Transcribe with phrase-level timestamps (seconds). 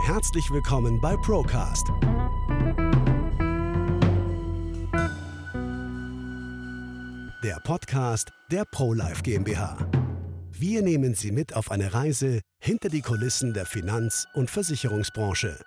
[0.00, 1.88] Herzlich willkommen bei Procast.
[7.42, 9.76] Der Podcast der ProLife GmbH.
[10.50, 15.58] Wir nehmen Sie mit auf eine Reise hinter die Kulissen der Finanz- und Versicherungsbranche.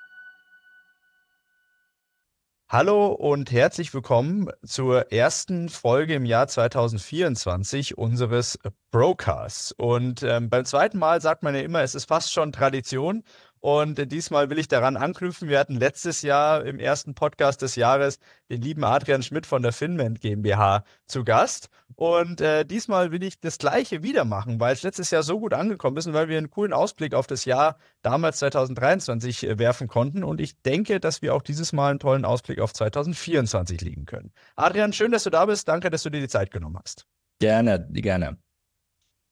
[2.72, 8.58] Hallo und herzlich willkommen zur ersten Folge im Jahr 2024 unseres
[8.92, 9.74] Broadcasts.
[9.74, 13.26] Und ähm, beim zweiten Mal sagt man ja immer, es ist fast schon Tradition.
[13.62, 15.47] Und diesmal will ich daran anknüpfen.
[15.47, 18.17] Wir hatten letztes Jahr im ersten Podcast des Jahres
[18.49, 21.69] den lieben Adrian Schmidt von der Finment GmbH zu Gast.
[21.95, 25.53] Und äh, diesmal will ich das Gleiche wieder machen, weil es letztes Jahr so gut
[25.53, 29.88] angekommen ist und weil wir einen coolen Ausblick auf das Jahr damals 2023 äh, werfen
[29.88, 30.23] konnten.
[30.23, 34.31] Und ich denke, dass wir auch dieses Mal einen tollen Ausblick auf 2024 liegen können.
[34.55, 35.67] Adrian, schön, dass du da bist.
[35.67, 37.05] Danke, dass du dir die Zeit genommen hast.
[37.39, 38.39] Gerne, gerne.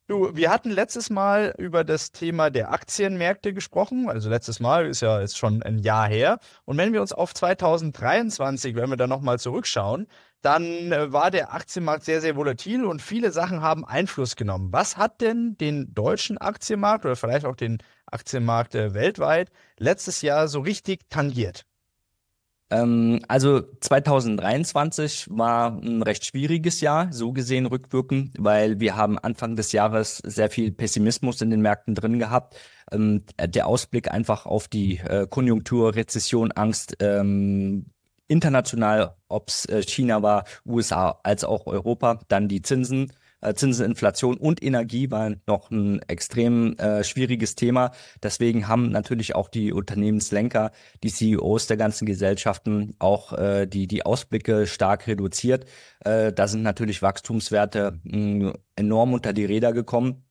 [0.09, 4.09] Du, wir hatten letztes Mal über das Thema der Aktienmärkte gesprochen.
[4.09, 6.39] Also letztes Mal ist ja jetzt schon ein Jahr her.
[6.65, 10.07] Und wenn wir uns auf 2023, wenn wir da nochmal zurückschauen,
[10.41, 14.69] dann äh, war der Aktienmarkt sehr, sehr volatil und viele Sachen haben Einfluss genommen.
[14.73, 20.47] Was hat denn den deutschen Aktienmarkt oder vielleicht auch den Aktienmarkt äh, weltweit letztes Jahr
[20.47, 21.67] so richtig tangiert?
[22.71, 29.55] Ähm, also 2023 war ein recht schwieriges Jahr, so gesehen rückwirkend, weil wir haben Anfang
[29.55, 32.55] des Jahres sehr viel Pessimismus in den Märkten drin gehabt.
[32.91, 37.85] Ähm, der Ausblick einfach auf die äh, Konjunktur, Rezession, Angst, ähm,
[38.27, 43.11] international, ob es äh, China war, USA als auch Europa, dann die Zinsen
[43.55, 47.91] Zinsen, Inflation und Energie waren noch ein extrem äh, schwieriges Thema.
[48.21, 50.71] Deswegen haben natürlich auch die Unternehmenslenker,
[51.03, 55.65] die CEOs der ganzen Gesellschaften auch äh, die, die Ausblicke stark reduziert.
[56.03, 60.28] Äh, da sind natürlich Wachstumswerte mh, enorm unter die Räder gekommen.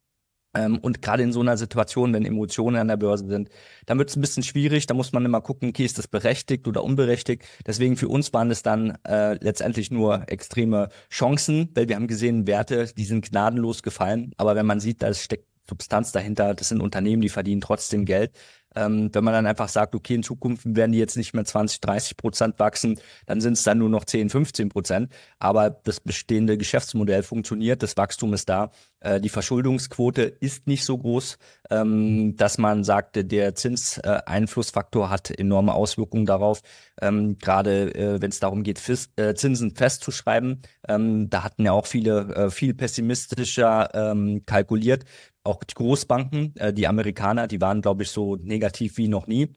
[0.54, 3.50] Ähm, und gerade in so einer Situation, wenn Emotionen an der Börse sind,
[3.86, 4.86] dann wird es ein bisschen schwierig.
[4.86, 7.44] Da muss man immer gucken, okay, ist das berechtigt oder unberechtigt.
[7.66, 12.46] Deswegen für uns waren es dann äh, letztendlich nur extreme Chancen, weil wir haben gesehen,
[12.46, 14.32] Werte, die sind gnadenlos gefallen.
[14.36, 18.32] Aber wenn man sieht, da steckt Substanz dahinter, das sind Unternehmen, die verdienen trotzdem Geld.
[18.76, 21.80] Ähm, wenn man dann einfach sagt, okay, in Zukunft werden die jetzt nicht mehr 20,
[21.80, 25.12] 30 Prozent wachsen, dann sind es dann nur noch 10, 15 Prozent.
[25.38, 28.70] Aber das bestehende Geschäftsmodell funktioniert, das Wachstum ist da.
[29.00, 31.38] Äh, die Verschuldungsquote ist nicht so groß,
[31.70, 36.60] ähm, dass man sagte, der Zinseinflussfaktor äh, hat enorme Auswirkungen darauf.
[37.00, 41.72] Ähm, Gerade äh, wenn es darum geht, Fis äh, Zinsen festzuschreiben, ähm, da hatten ja
[41.72, 45.04] auch viele äh, viel pessimistischer ähm, kalkuliert
[45.48, 49.54] auch die Großbanken, äh, die Amerikaner, die waren, glaube ich, so negativ wie noch nie.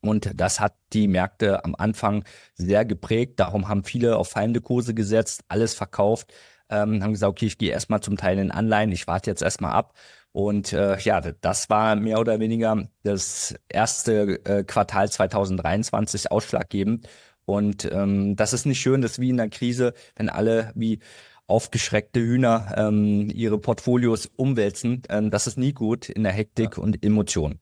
[0.00, 2.24] Und das hat die Märkte am Anfang
[2.54, 3.40] sehr geprägt.
[3.40, 6.32] Darum haben viele auf fallende Kurse gesetzt, alles verkauft,
[6.68, 9.72] ähm, haben gesagt, okay, ich gehe erstmal zum Teil in Anleihen, ich warte jetzt erstmal
[9.72, 9.94] ab.
[10.32, 17.08] Und äh, ja, das war mehr oder weniger das erste äh, Quartal 2023 ausschlaggebend.
[17.46, 21.00] Und ähm, das ist nicht schön, das ist wie in der Krise, wenn alle wie
[21.46, 25.02] aufgeschreckte Hühner ähm, ihre Portfolios umwälzen.
[25.08, 26.82] Ähm, das ist nie gut in der Hektik ja.
[26.82, 27.60] und Emotion.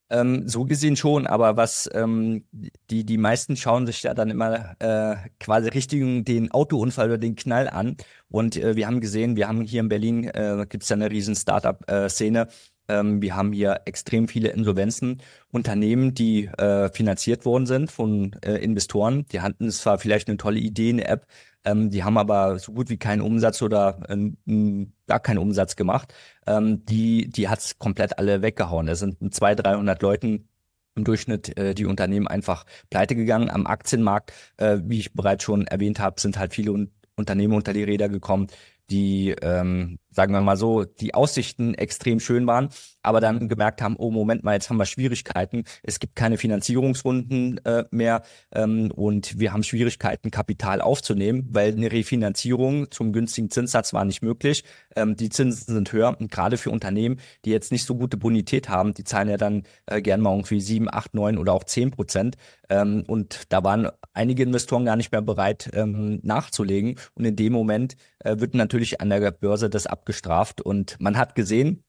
[0.09, 2.45] Ähm, so gesehen schon, aber was ähm,
[2.91, 7.35] die, die meisten schauen sich ja dann immer äh, quasi Richtung den Autounfall oder den
[7.35, 7.97] Knall an.
[8.29, 11.09] Und äh, wir haben gesehen, wir haben hier in Berlin, äh, gibt es ja eine
[11.09, 12.47] riesen Startup-Szene,
[12.87, 15.21] Ähm, wir haben hier extrem viele Insolvenzen,
[15.51, 19.25] Unternehmen, die äh, finanziert worden sind von äh, Investoren.
[19.31, 21.25] Die hatten zwar vielleicht eine tolle Idee, eine App,
[21.65, 26.13] ähm, die haben aber so gut wie keinen Umsatz oder äh, gar keinen Umsatz gemacht.
[26.47, 28.87] Ähm, die die hat's komplett alle weggehauen.
[28.87, 30.47] Da sind 200, 300 Leuten
[30.95, 33.49] im Durchschnitt äh, die Unternehmen einfach pleite gegangen.
[33.49, 37.71] Am Aktienmarkt, äh, wie ich bereits schon erwähnt habe, sind halt viele Un Unternehmen unter
[37.71, 38.47] die Räder gekommen,
[38.89, 42.69] die, ähm, sagen wir mal so, die Aussichten extrem schön waren,
[43.03, 47.63] aber dann gemerkt haben, oh Moment mal, jetzt haben wir Schwierigkeiten, es gibt keine Finanzierungsrunden
[47.65, 48.23] äh, mehr
[48.53, 54.21] ähm, und wir haben Schwierigkeiten, Kapital aufzunehmen, weil eine Refinanzierung zum günstigen Zinssatz war nicht
[54.21, 54.63] möglich.
[54.95, 58.69] Ähm, die Zinsen sind höher und gerade für Unternehmen, die jetzt nicht so gute Bonität
[58.69, 61.91] haben, die zahlen ja dann äh, gern mal irgendwie sieben, acht, neun oder auch zehn
[61.91, 62.37] Prozent.
[62.69, 66.95] Ähm, und da waren einige Investoren gar nicht mehr bereit ähm, nachzulegen.
[67.13, 70.61] Und in dem Moment äh, wird natürlich an der Börse das abgestraft.
[70.61, 71.83] Und man hat gesehen,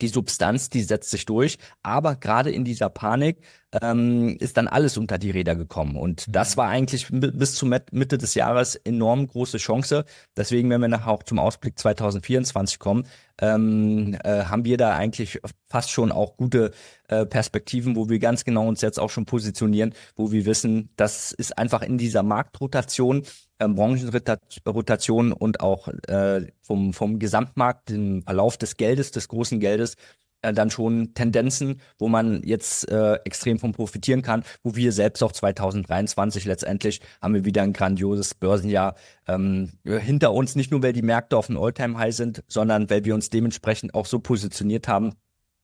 [0.00, 1.58] die Substanz, die setzt sich durch.
[1.82, 3.42] Aber gerade in dieser Panik
[3.82, 5.96] ähm, ist dann alles unter die Räder gekommen.
[5.96, 6.60] Und das mhm.
[6.60, 10.06] war eigentlich bis zur Mitte des Jahres enorm große Chance.
[10.38, 13.06] Deswegen, wenn wir nachher auch zum Ausblick 2024 kommen,
[13.40, 16.72] ähm, äh, haben wir da eigentlich fast schon auch gute
[17.08, 21.32] äh, Perspektiven, wo wir ganz genau uns jetzt auch schon positionieren, wo wir wissen, das
[21.32, 23.22] ist einfach in dieser Marktrotation,
[23.58, 29.96] äh, Branchenrotation und auch äh, vom, vom Gesamtmarkt, dem Verlauf des Geldes, des großen Geldes,
[30.42, 35.22] äh, dann schon Tendenzen, wo man jetzt äh, extrem von profitieren kann, wo wir selbst
[35.22, 38.94] auch 2023 letztendlich haben wir wieder ein grandioses Börsenjahr
[39.28, 43.14] ähm, hinter uns, nicht nur weil die Märkte auf einem Alltime-High sind, sondern weil wir
[43.14, 45.14] uns dementsprechend auch so positioniert haben,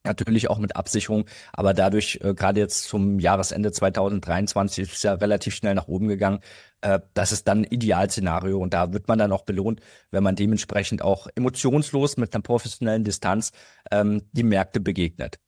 [0.07, 5.15] Natürlich auch mit Absicherung, aber dadurch, äh, gerade jetzt zum Jahresende 2023, ist es ja
[5.15, 6.41] relativ schnell nach oben gegangen.
[6.81, 9.81] Äh, das ist dann ein Idealszenario und da wird man dann auch belohnt,
[10.13, 13.51] wenn man dementsprechend auch emotionslos mit einer professionellen Distanz
[13.91, 15.39] ähm, die Märkte begegnet.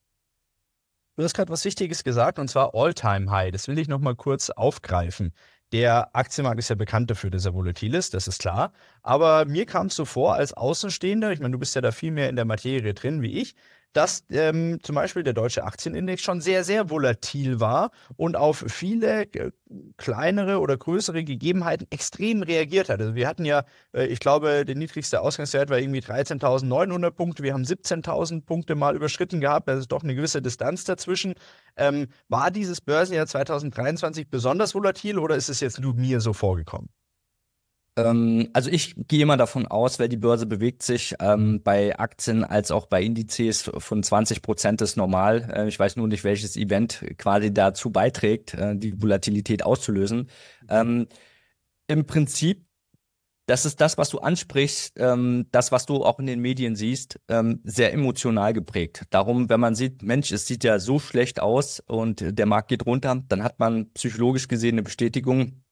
[1.15, 3.51] Du hast gerade was Wichtiges gesagt und zwar All-Time-High.
[3.51, 5.33] Das will ich nochmal kurz aufgreifen.
[5.71, 8.73] Der Aktienmarkt ist ja bekannt dafür, dass er volatil ist, das ist klar.
[9.03, 12.11] Aber mir kam es so vor, als Außenstehender, ich meine, du bist ja da viel
[12.11, 13.55] mehr in der Materie drin wie ich,
[13.93, 19.23] dass ähm, zum Beispiel der deutsche Aktienindex schon sehr, sehr volatil war und auf viele
[19.33, 19.51] äh,
[19.97, 22.99] kleinere oder größere Gegebenheiten extrem reagiert hat.
[22.99, 23.63] Also wir hatten ja,
[23.93, 27.43] äh, ich glaube, der niedrigste Ausgangswert war irgendwie 13.900 Punkte.
[27.43, 29.67] Wir haben 17.000 Punkte mal überschritten gehabt.
[29.67, 31.33] Das ist doch eine gewisse Distanz dazwischen.
[31.75, 36.89] Ähm, war dieses Börsenjahr 2023 besonders volatil oder ist es jetzt nur mir so vorgekommen?
[37.99, 42.43] Ähm, also ich gehe immer davon aus, weil die Börse bewegt sich ähm, bei Aktien
[42.43, 45.51] als auch bei Indizes von 20 Prozent ist normal.
[45.53, 50.29] Äh, ich weiß nur nicht, welches Event quasi dazu beiträgt, äh, die Volatilität auszulösen.
[50.69, 51.07] Ähm,
[51.87, 52.65] Im Prinzip
[53.47, 57.19] das ist das, was du ansprichst, ähm, das, was du auch in den Medien siehst,
[57.29, 59.05] ähm, sehr emotional geprägt.
[59.09, 62.85] Darum, wenn man sieht, Mensch, es sieht ja so schlecht aus und der Markt geht
[62.85, 65.63] runter, dann hat man psychologisch gesehen eine Bestätigung,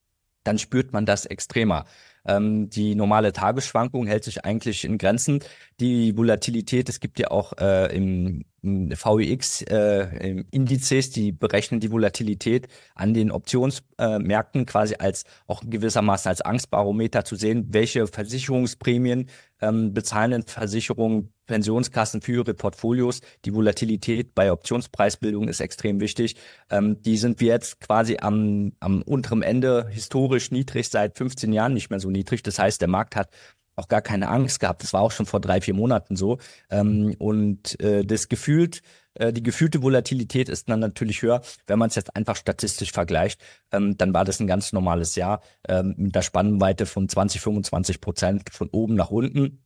[0.43, 1.85] dann spürt man das extremer.
[2.27, 5.39] Ähm, die normale Tagesschwankung hält sich eigentlich in Grenzen.
[5.79, 12.67] Die Volatilität, es gibt ja auch äh, im, im VIX äh, die berechnen die Volatilität
[12.95, 19.29] an den Optionsmärkten äh, quasi als auch gewissermaßen als Angstbarometer zu sehen, welche Versicherungsprämien
[19.61, 23.21] ähm, bezahlen Versicherungen, Pensionskassen für ihre Portfolios.
[23.45, 26.35] Die Volatilität bei Optionspreisbildung ist extrem wichtig.
[26.69, 31.73] Ähm, die sind wir jetzt quasi am, am unteren Ende historisch niedrig seit 15 Jahren
[31.73, 32.43] nicht mehr so niedrig.
[32.43, 33.29] Das heißt, der Markt hat
[33.77, 34.83] auch gar keine Angst gehabt.
[34.83, 36.39] Das war auch schon vor drei, vier Monaten so.
[36.69, 38.81] Ähm, und äh, das gefühlt,
[39.13, 43.41] äh, die gefühlte Volatilität ist dann natürlich höher, wenn man es jetzt einfach statistisch vergleicht.
[43.71, 48.01] Ähm, dann war das ein ganz normales Jahr ähm, mit der Spannweite von 20, 25
[48.01, 49.63] Prozent von oben nach unten.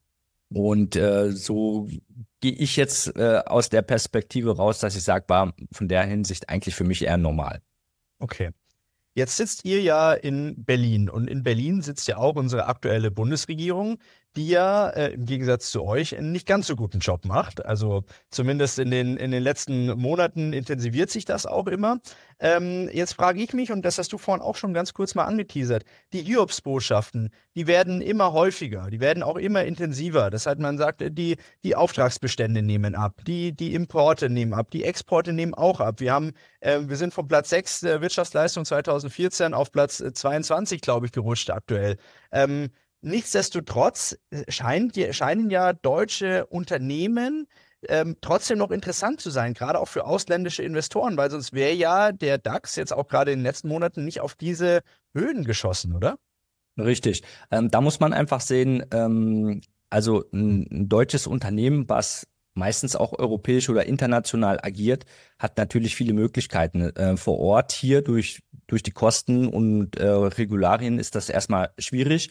[0.53, 1.87] Und äh, so
[2.41, 6.49] gehe ich jetzt äh, aus der Perspektive raus, dass ich sage, war von der Hinsicht
[6.49, 7.61] eigentlich für mich eher normal.
[8.19, 8.51] Okay.
[9.13, 13.99] Jetzt sitzt ihr ja in Berlin und in Berlin sitzt ja auch unsere aktuelle Bundesregierung
[14.35, 17.65] die ja äh, im Gegensatz zu euch einen nicht ganz so guten Job macht.
[17.65, 21.99] Also zumindest in den, in den letzten Monaten intensiviert sich das auch immer.
[22.39, 25.25] Ähm, jetzt frage ich mich, und das hast du vorhin auch schon ganz kurz mal
[25.25, 25.83] angeteasert,
[26.13, 30.29] die Hiobs-Botschaften, die werden immer häufiger, die werden auch immer intensiver.
[30.29, 34.83] Das heißt, man sagt, die, die Auftragsbestände nehmen ab, die, die Importe nehmen ab, die
[34.83, 35.99] Exporte nehmen auch ab.
[35.99, 41.05] Wir haben, äh, wir sind von Platz 6 der Wirtschaftsleistung 2014 auf Platz 22, glaube
[41.05, 41.97] ich, gerutscht aktuell.
[42.31, 42.69] Ähm,
[43.01, 47.47] Nichtsdestotrotz äh, scheint, scheinen ja deutsche Unternehmen
[47.87, 52.11] ähm, trotzdem noch interessant zu sein, gerade auch für ausländische Investoren, weil sonst wäre ja
[52.11, 54.81] der DAX jetzt auch gerade in den letzten Monaten nicht auf diese
[55.15, 56.17] Höhen geschossen, oder?
[56.77, 57.23] Richtig.
[57.49, 63.17] Ähm, da muss man einfach sehen, ähm, also ein, ein, deutsches Unternehmen, was meistens auch
[63.17, 65.05] europäisch oder international agiert,
[65.39, 66.81] hat natürlich viele Möglichkeiten.
[66.95, 72.29] Äh, vor Ort hier durch, durch die Kosten und äh, Regularien ist das erstmal schwierig.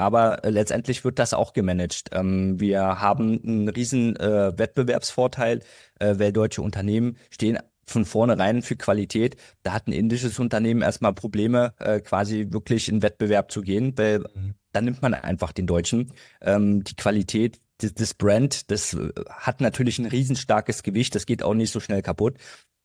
[0.00, 2.08] Aber äh, letztendlich wird das auch gemanagt.
[2.12, 5.60] Ähm, wir haben einen riesen äh, Wettbewerbsvorteil,
[5.98, 9.36] äh, weil deutsche Unternehmen stehen von vornherein für Qualität.
[9.62, 14.54] Da hat ein indisches Unternehmen erstmal Probleme, quasi wirklich in Wettbewerb zu gehen, weil mhm.
[14.70, 16.12] dann nimmt man einfach den Deutschen.
[16.40, 18.96] Ähm, die Qualität das, Brand, das
[19.28, 22.36] hat natürlich ein riesenstarkes Gewicht, das geht auch nicht so schnell kaputt.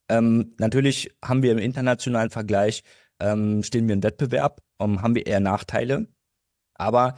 [0.09, 2.81] Ähm, natürlich haben wir im internationalen Vergleich,
[3.19, 6.07] ähm, stehen wir im Wettbewerb, ähm, haben wir eher Nachteile.
[6.75, 7.15] Aber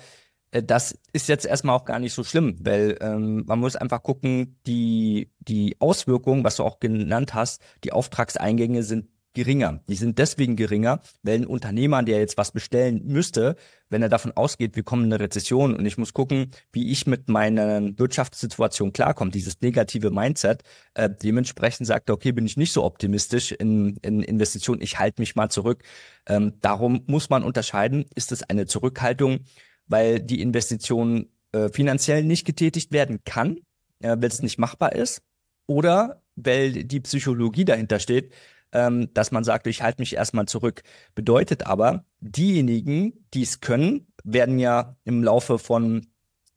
[0.51, 4.03] äh, das ist jetzt erstmal auch gar nicht so schlimm, weil ähm, man muss einfach
[4.03, 9.81] gucken, die, die Auswirkungen, was du auch genannt hast, die Auftragseingänge sind geringer.
[9.87, 13.55] Die sind deswegen geringer, weil ein Unternehmer, der jetzt was bestellen müsste,
[13.87, 17.05] wenn er davon ausgeht, wir kommen in eine Rezession und ich muss gucken, wie ich
[17.05, 20.63] mit meiner Wirtschaftssituation klarkomme, dieses negative Mindset,
[20.95, 25.21] äh, dementsprechend sagt er, okay, bin ich nicht so optimistisch in, in Investitionen, ich halte
[25.21, 25.83] mich mal zurück.
[26.27, 29.41] Ähm, darum muss man unterscheiden, ist es eine Zurückhaltung,
[29.85, 33.57] weil die Investition äh, finanziell nicht getätigt werden kann,
[33.99, 35.21] äh, weil es nicht machbar ist,
[35.67, 38.33] oder weil die Psychologie dahinter steht,
[38.71, 40.83] ähm, dass man sagt, ich halte mich erstmal zurück.
[41.15, 46.07] Bedeutet aber, diejenigen, die es können, werden ja im Laufe von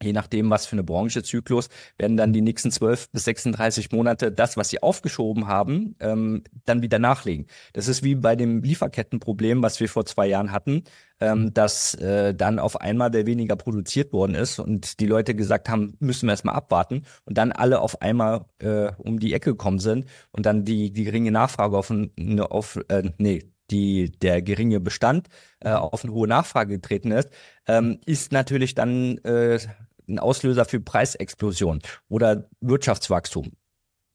[0.01, 4.31] je nachdem, was für eine Branche Zyklus, werden dann die nächsten 12 bis 36 Monate
[4.31, 7.47] das, was sie aufgeschoben haben, ähm, dann wieder nachlegen.
[7.73, 10.83] Das ist wie bei dem Lieferkettenproblem, was wir vor zwei Jahren hatten,
[11.19, 15.69] ähm, dass äh, dann auf einmal der weniger produziert worden ist und die Leute gesagt
[15.69, 19.79] haben, müssen wir erstmal abwarten und dann alle auf einmal äh, um die Ecke gekommen
[19.79, 21.93] sind und dann die, die geringe Nachfrage auf,
[22.49, 25.27] auf äh, nee, die, der geringe Bestand
[25.59, 27.29] äh, auf eine hohe Nachfrage getreten ist,
[27.67, 29.59] ähm, ist natürlich dann äh,
[30.11, 33.51] ein Auslöser für Preisexplosion oder Wirtschaftswachstum.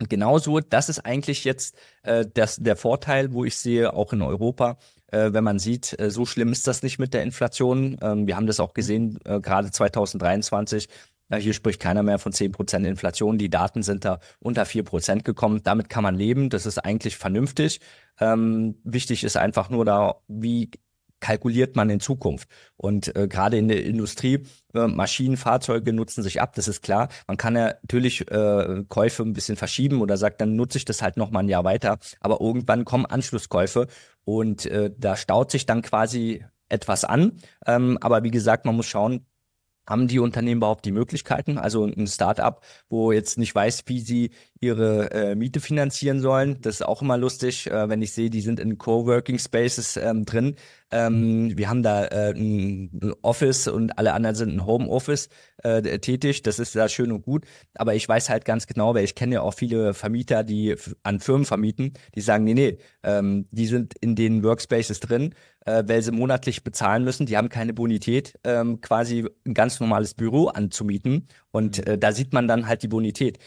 [0.00, 4.20] Und genauso, das ist eigentlich jetzt äh, das, der Vorteil, wo ich sehe, auch in
[4.20, 4.76] Europa,
[5.08, 7.96] äh, wenn man sieht, äh, so schlimm ist das nicht mit der Inflation.
[8.02, 10.88] Ähm, wir haben das auch gesehen, äh, gerade 2023.
[11.38, 13.38] hier spricht keiner mehr von 10% Inflation.
[13.38, 15.60] Die Daten sind da unter 4% gekommen.
[15.64, 16.50] Damit kann man leben.
[16.50, 17.80] Das ist eigentlich vernünftig.
[18.20, 20.70] Ähm, wichtig ist einfach nur da, wie
[21.20, 22.48] kalkuliert man in Zukunft.
[22.76, 27.08] Und äh, gerade in der Industrie, äh, Maschinen, Fahrzeuge nutzen sich ab, das ist klar.
[27.26, 31.02] Man kann ja natürlich äh, Käufe ein bisschen verschieben oder sagt, dann nutze ich das
[31.02, 31.98] halt noch mal ein Jahr weiter.
[32.20, 33.86] Aber irgendwann kommen Anschlusskäufe
[34.24, 37.32] und äh, da staut sich dann quasi etwas an.
[37.66, 39.26] Ähm, aber wie gesagt, man muss schauen,
[39.88, 41.58] haben die Unternehmen überhaupt die Möglichkeiten?
[41.58, 44.30] Also ein Startup, wo jetzt nicht weiß, wie sie
[44.60, 46.60] ihre äh, Miete finanzieren sollen.
[46.60, 50.24] Das ist auch immer lustig, äh, wenn ich sehe, die sind in Coworking Spaces ähm,
[50.24, 50.56] drin.
[50.92, 55.28] Ähm, wir haben da äh, ein Office und alle anderen sind ein Homeoffice
[55.62, 56.42] äh, tätig.
[56.42, 57.44] Das ist ja schön und gut.
[57.74, 61.18] Aber ich weiß halt ganz genau, weil ich kenne ja auch viele Vermieter, die an
[61.18, 66.02] Firmen vermieten, die sagen, nee, nee, ähm, die sind in den Workspaces drin, äh, weil
[66.02, 67.26] sie monatlich bezahlen müssen.
[67.26, 71.26] Die haben keine Bonität, ähm, quasi ein ganz normales Büro anzumieten.
[71.50, 71.94] Und mhm.
[71.94, 73.38] äh, da sieht man dann halt die Bonität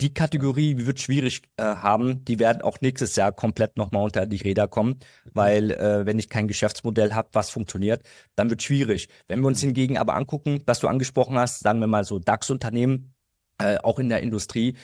[0.00, 2.24] die Kategorie wird schwierig äh, haben.
[2.24, 5.00] Die werden auch nächstes Jahr komplett nochmal unter die Räder kommen,
[5.32, 8.02] weil äh, wenn ich kein Geschäftsmodell habe, was funktioniert,
[8.36, 9.08] dann wird schwierig.
[9.26, 13.14] Wenn wir uns hingegen aber angucken, was du angesprochen hast, sagen wir mal so DAX-Unternehmen,
[13.58, 14.76] äh, auch in der Industrie,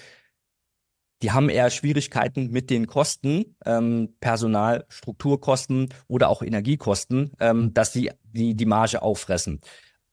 [1.22, 7.92] die haben eher Schwierigkeiten mit den Kosten, ähm, Personal, Strukturkosten oder auch Energiekosten, ähm, dass
[7.92, 9.60] sie die, die Marge auffressen.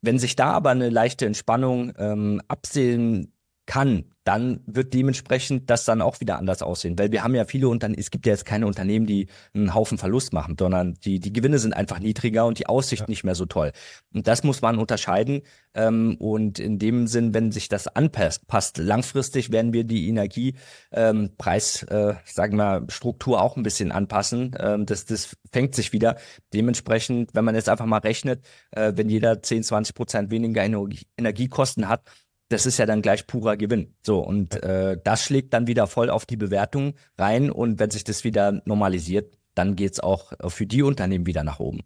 [0.01, 3.33] Wenn sich da aber eine leichte Entspannung ähm, absehen
[3.65, 6.97] kann, dann wird dementsprechend das dann auch wieder anders aussehen.
[6.99, 9.97] Weil wir haben ja viele Unternehmen, es gibt ja jetzt keine Unternehmen, die einen Haufen
[9.97, 13.09] Verlust machen, sondern die, die Gewinne sind einfach niedriger und die Aussicht ja.
[13.09, 13.71] nicht mehr so toll.
[14.13, 15.41] Und das muss man unterscheiden.
[15.73, 21.85] Ähm, und in dem Sinn, wenn sich das anpasst, passt, langfristig werden wir die Energiepreis,
[21.89, 24.55] ähm, äh, sagen wir, Struktur auch ein bisschen anpassen.
[24.59, 26.17] Ähm, das, das fängt sich wieder.
[26.53, 31.07] Dementsprechend, wenn man jetzt einfach mal rechnet, äh, wenn jeder 10, 20 Prozent weniger Energie,
[31.17, 32.03] Energiekosten hat,
[32.51, 33.95] das ist ja dann gleich purer Gewinn.
[34.01, 38.03] So, und äh, das schlägt dann wieder voll auf die Bewertung rein und wenn sich
[38.03, 41.81] das wieder normalisiert, dann geht's auch für die Unternehmen wieder nach oben.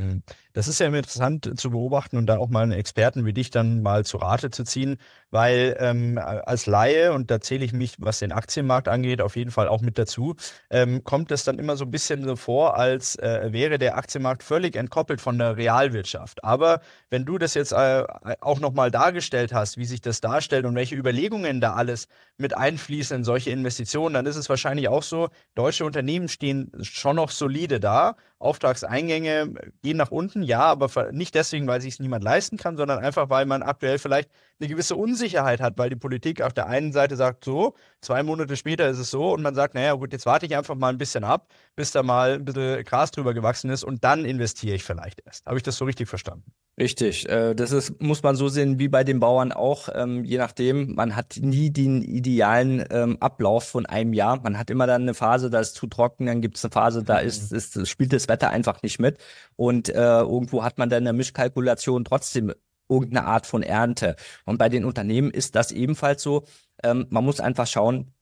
[0.00, 0.22] Mhm.
[0.54, 3.50] Das ist ja immer interessant zu beobachten und da auch mal einen Experten wie dich
[3.50, 4.96] dann mal zu Rate zu ziehen,
[5.30, 9.50] weil ähm, als Laie, und da zähle ich mich, was den Aktienmarkt angeht, auf jeden
[9.50, 10.34] Fall auch mit dazu,
[10.70, 14.42] ähm, kommt es dann immer so ein bisschen so vor, als äh, wäre der Aktienmarkt
[14.42, 16.42] völlig entkoppelt von der Realwirtschaft.
[16.42, 16.80] Aber
[17.10, 18.04] wenn du das jetzt äh,
[18.40, 23.18] auch nochmal dargestellt hast, wie sich das darstellt und welche Überlegungen da alles mit einfließen
[23.18, 27.80] in solche Investitionen, dann ist es wahrscheinlich auch so, deutsche Unternehmen stehen schon noch solide
[27.80, 28.16] da.
[28.40, 32.98] Auftragseingänge gehen nach unten, ja, aber nicht deswegen, weil sich es niemand leisten kann, sondern
[32.98, 34.30] einfach, weil man aktuell vielleicht
[34.60, 38.56] eine gewisse Unsicherheit hat, weil die Politik auf der einen Seite sagt, so, zwei Monate
[38.56, 40.98] später ist es so und man sagt, naja gut, jetzt warte ich einfach mal ein
[40.98, 44.84] bisschen ab, bis da mal ein bisschen Gras drüber gewachsen ist und dann investiere ich
[44.84, 45.46] vielleicht erst.
[45.46, 46.52] Habe ich das so richtig verstanden?
[46.78, 47.28] Richtig.
[47.28, 49.88] Äh, das ist, muss man so sehen wie bei den Bauern auch.
[49.94, 54.40] Ähm, je nachdem, man hat nie den idealen ähm, Ablauf von einem Jahr.
[54.40, 57.02] Man hat immer dann eine Phase, da ist zu trocken, dann gibt es eine Phase,
[57.02, 57.58] da ist, mhm.
[57.58, 59.18] ist, spielt das Wetter einfach nicht mit.
[59.56, 62.54] Und äh, irgendwo hat man dann in der Mischkalkulation trotzdem
[62.90, 64.16] irgendeine Art von Ernte.
[64.44, 66.44] Und bei den Unternehmen ist das ebenfalls so.
[66.82, 68.12] Ähm, man muss einfach schauen,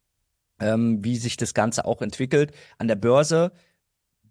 [0.61, 2.53] ähm, wie sich das Ganze auch entwickelt.
[2.79, 3.53] An der Börse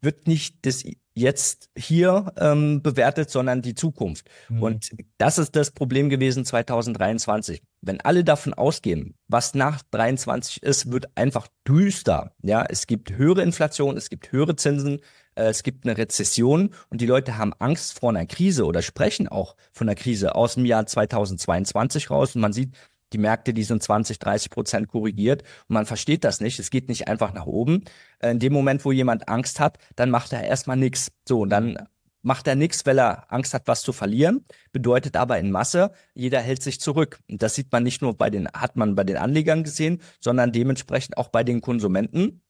[0.02, 0.84] wird nicht das
[1.16, 4.30] jetzt hier ähm, bewertet, sondern die Zukunft.
[4.50, 4.64] Mhm.
[4.64, 7.64] Und das ist das Problem gewesen 2023.
[7.82, 12.36] Wenn alle davon ausgehen, was nach 23 ist, wird einfach düster.
[12.44, 15.02] Ja, es gibt höhere Inflation, es gibt höhere Zinsen,
[15.46, 19.56] es gibt eine Rezession und die Leute haben Angst vor einer Krise oder sprechen auch
[19.72, 22.36] von einer Krise aus dem Jahr 2022 raus.
[22.36, 22.74] Und man sieht,
[23.14, 26.60] die Märkte, die sind 20, 30 Prozent korrigiert und man versteht das nicht.
[26.60, 27.84] Es geht nicht einfach nach oben.
[28.20, 31.12] Äh, in dem Moment, wo jemand Angst hat, dann macht er erstmal nichts.
[31.28, 31.78] So, und dann
[32.22, 34.46] macht er nichts, weil er Angst hat, was zu verlieren.
[34.74, 37.20] Bedeutet aber in Masse, jeder hält sich zurück.
[37.30, 40.52] Und das sieht man nicht nur bei den, hat man bei den Anlegern gesehen, sondern
[40.52, 42.42] dementsprechend auch bei den Konsumenten.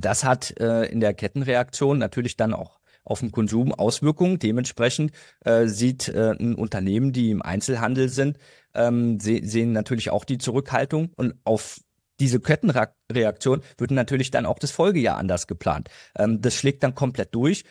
[0.00, 4.38] Das hat äh, in der Kettenreaktion natürlich dann auch auf den Konsum Auswirkungen.
[4.38, 5.12] Dementsprechend
[5.44, 8.38] äh, sieht äh, ein Unternehmen, die im Einzelhandel sind,
[8.74, 11.80] ähm, se sehen natürlich auch die Zurückhaltung und auf
[12.20, 15.88] diese Kettenreaktion wird natürlich dann auch das Folgejahr anders geplant.
[16.16, 17.64] Ähm, das schlägt dann komplett durch.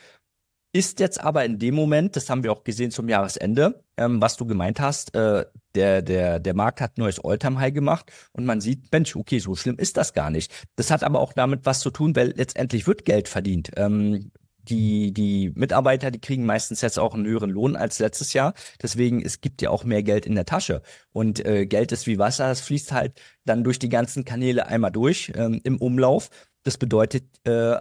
[0.72, 4.38] Ist jetzt aber in dem Moment, das haben wir auch gesehen zum Jahresende, ähm, was
[4.38, 8.92] du gemeint hast, äh, der, der, der Markt hat neues Alltime-High gemacht und man sieht,
[8.92, 10.52] Mensch, okay, so schlimm ist das gar nicht.
[10.76, 13.72] Das hat aber auch damit was zu tun, weil letztendlich wird Geld verdient.
[13.78, 14.32] Ähm,
[14.70, 18.54] die, die Mitarbeiter, die kriegen meistens jetzt auch einen höheren Lohn als letztes Jahr.
[18.82, 20.84] Deswegen, es gibt ja auch mehr Geld in der Tasche.
[21.12, 24.92] Und äh, Geld ist wie Wasser, es fließt halt dann durch die ganzen Kanäle einmal
[24.92, 26.30] durch ähm, im Umlauf.
[26.64, 27.78] Das bedeutet äh,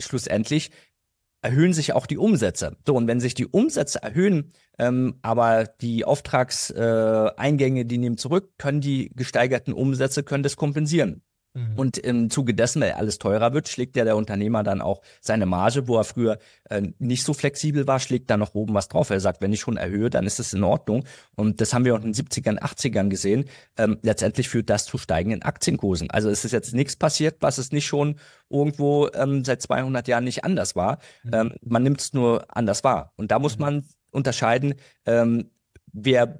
[0.00, 0.70] schlussendlich,
[1.46, 2.76] erhöhen sich auch die Umsätze.
[2.84, 8.50] So, und wenn sich die Umsätze erhöhen, ähm, aber die Auftragseingänge, äh, die nehmen zurück,
[8.58, 11.22] können die gesteigerten Umsätze, können das kompensieren.
[11.56, 11.78] Mhm.
[11.78, 15.46] Und im Zuge dessen, weil alles teurer wird, schlägt ja der Unternehmer dann auch seine
[15.46, 16.38] Marge, wo er früher
[16.68, 19.08] äh, nicht so flexibel war, schlägt da noch oben was drauf.
[19.08, 21.04] Er sagt, wenn ich schon erhöhe, dann ist es in Ordnung.
[21.34, 23.46] Und das haben wir auch in den 70ern, 80ern gesehen.
[23.78, 26.10] Ähm, letztendlich führt das zu steigenden Aktienkursen.
[26.10, 28.16] Also es ist jetzt nichts passiert, was es nicht schon
[28.50, 30.98] irgendwo ähm, seit 200 Jahren nicht anders war.
[31.24, 31.30] Mhm.
[31.32, 33.12] Ähm, man nimmt es nur anders wahr.
[33.16, 33.64] Und da muss mhm.
[33.64, 34.74] man unterscheiden,
[35.06, 35.50] ähm,
[35.92, 36.38] wer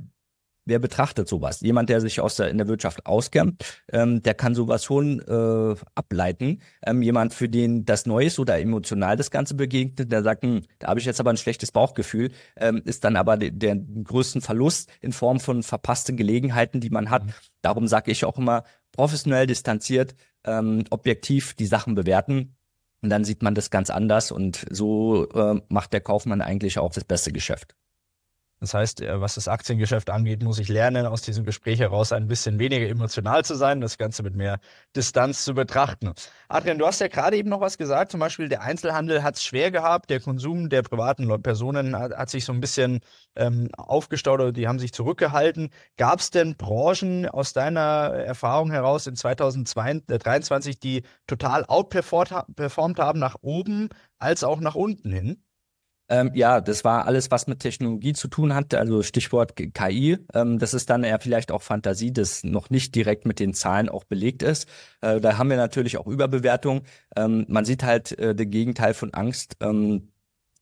[0.67, 1.61] wer betrachtet sowas?
[1.61, 5.75] Jemand, der sich aus der, in der Wirtschaft auskennt, ähm, der kann sowas schon äh,
[5.95, 6.61] ableiten.
[6.85, 10.63] Ähm, jemand, für den das neu ist oder emotional das Ganze begegnet, der sagt, hm,
[10.79, 14.43] da habe ich jetzt aber ein schlechtes Bauchgefühl, ähm, ist dann aber der, der größten
[14.43, 17.25] Verlust in Form von verpassten Gelegenheiten, die man hat.
[17.25, 17.33] Mhm.
[17.63, 22.57] Darum sage ich auch immer, professionell distanziert, ähm, objektiv die Sachen bewerten.
[23.03, 26.93] Und dann sieht man das ganz anders und so äh, macht der Kaufmann eigentlich auch
[26.93, 27.77] das beste Geschäft.
[28.61, 32.27] Das heißt, äh, was das Aktiengeschäft angeht, muss ich lernen, aus diesem Gespräch heraus ein
[32.27, 34.59] bisschen weniger emotional zu sein, das Ganze mit mehr
[34.95, 36.13] Distanz zu betrachten.
[36.49, 39.45] Adrian, du hast ja gerade eben noch was gesagt, zum Beispiel der Einzelhandel hat es
[39.45, 43.01] schwer gehabt, der Konsum der privaten Personen hat, hat sich so ein bisschen
[43.37, 45.71] ähm, aufgestaut oder die haben sich zurückgehalten.
[45.99, 53.37] Gab es denn Branchen aus deiner Erfahrung heraus in 2023, die total outperformt haben nach
[53.43, 55.43] oben als auch nach unten hin?
[56.09, 60.19] Ähm, ja, das war alles, was mit Technologie zu tun hat, also Stichwort KI.
[60.35, 63.89] Ähm, das ist dann eher vielleicht auch Fantasie, das noch nicht direkt mit den Zahlen
[63.89, 64.69] auch belegt ist.
[65.01, 66.83] Äh, da haben wir natürlich auch Überbewertung.
[67.17, 69.57] Ähm, man sieht halt äh, den Gegenteil von Angst.
[69.61, 70.13] Ähm,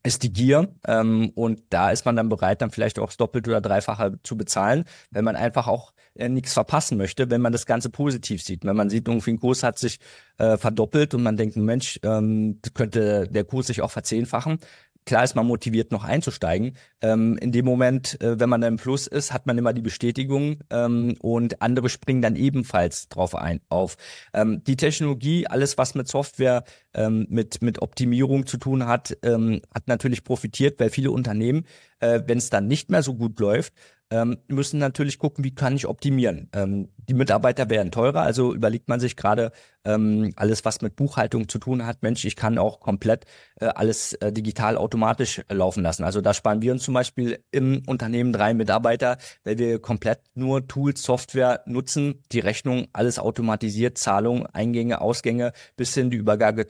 [0.04, 3.50] ist die Gier ähm, und da ist man dann bereit, dann vielleicht auch das Doppelte
[3.50, 7.64] oder Dreifache zu bezahlen, wenn man einfach auch äh, nichts verpassen möchte, wenn man das
[7.64, 8.64] Ganze positiv sieht.
[8.64, 9.98] Wenn man sieht, irgendwie ein Kurs hat sich
[10.36, 14.58] äh, verdoppelt und man denkt, Mensch, ähm, könnte der Kurs sich auch verzehnfachen,
[15.06, 16.76] klar ist man motiviert, noch einzusteigen.
[17.00, 20.60] Ähm, in dem Moment, äh, wenn man im Plus ist, hat man immer die Bestätigung
[20.70, 23.96] ähm, und andere springen dann ebenfalls drauf ein, auf.
[24.32, 26.64] Ähm, die Technologie, alles was mit Software,
[26.94, 31.66] ähm, mit, mit Optimierung zu tun hat, ähm, hat natürlich profitiert, weil viele Unternehmen,
[32.00, 33.72] äh, wenn es dann nicht mehr so gut läuft,
[34.10, 36.48] ähm, müssen natürlich gucken, wie kann ich optimieren.
[36.52, 39.50] Ähm, die Mitarbeiter werden teurer, also überlegt man sich gerade
[39.84, 42.02] ähm, alles, was mit Buchhaltung zu tun hat.
[42.02, 43.24] Mensch, ich kann auch komplett
[43.60, 46.04] äh, alles äh, digital automatisch laufen lassen.
[46.04, 50.66] Also da sparen wir uns zum Beispiel im Unternehmen drei Mitarbeiter, weil wir komplett nur
[50.66, 56.66] Tools, Software nutzen, die Rechnung, alles automatisiert, Zahlungen, Eingänge, Ausgänge bis hin die Übergabe,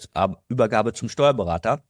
[0.48, 1.82] Übergabe zum Steuerberater.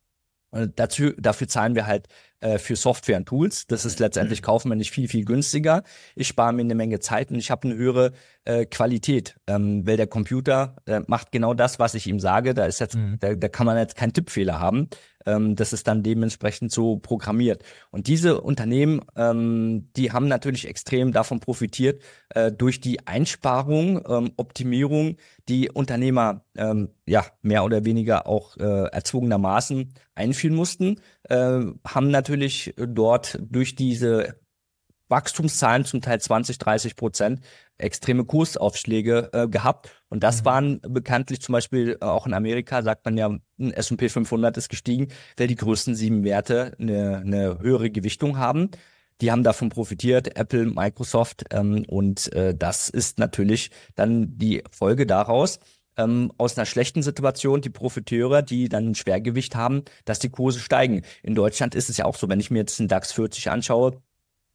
[0.76, 2.06] Dazu, dafür zahlen wir halt
[2.44, 3.66] äh, für Software und Tools.
[3.66, 5.82] Das ist letztendlich kaufmännisch viel, viel günstiger.
[6.14, 8.12] Ich spare mir eine Menge Zeit und ich habe eine höhere
[8.44, 12.52] äh, Qualität, ähm, weil der Computer äh, macht genau das, was ich ihm sage.
[12.52, 13.16] Da ist jetzt, mhm.
[13.18, 14.90] da, da kann man jetzt keinen Tippfehler haben.
[15.26, 17.62] Ähm, das ist dann dementsprechend so programmiert.
[17.90, 24.32] Und diese Unternehmen, ähm, die haben natürlich extrem davon profitiert, äh, durch die Einsparung, ähm,
[24.36, 25.16] Optimierung,
[25.48, 32.33] die Unternehmer ähm, ja mehr oder weniger auch äh, erzwungenermaßen einführen mussten, äh, haben natürlich
[32.76, 34.36] dort durch diese
[35.08, 37.40] Wachstumszahlen, zum Teil 20, 30 Prozent,
[37.78, 39.90] extreme Kursaufschläge äh, gehabt.
[40.08, 40.44] Und das mhm.
[40.44, 44.68] waren bekanntlich zum Beispiel äh, auch in Amerika, sagt man ja, ein S&P 500 ist
[44.68, 48.70] gestiegen, weil die größten sieben Werte eine, eine höhere Gewichtung haben.
[49.20, 51.44] Die haben davon profitiert, Apple, Microsoft.
[51.50, 55.60] Ähm, und äh, das ist natürlich dann die Folge daraus,
[55.96, 60.60] ähm, aus einer schlechten Situation die Profiteure, die dann ein Schwergewicht haben, dass die Kurse
[60.60, 61.02] steigen.
[61.22, 64.02] In Deutschland ist es ja auch so, wenn ich mir jetzt den DAX 40 anschaue,